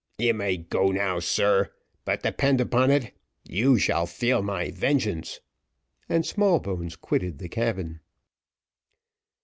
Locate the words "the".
7.37-7.47